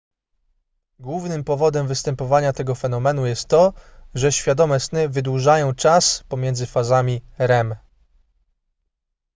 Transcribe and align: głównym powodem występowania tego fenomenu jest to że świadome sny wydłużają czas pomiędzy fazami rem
głównym 0.99 1.43
powodem 1.43 1.87
występowania 1.87 2.53
tego 2.53 2.75
fenomenu 2.75 3.25
jest 3.25 3.47
to 3.47 3.73
że 4.15 4.31
świadome 4.31 4.79
sny 4.79 5.09
wydłużają 5.09 5.75
czas 5.75 6.23
pomiędzy 6.29 6.65
fazami 6.65 7.21
rem 7.37 7.75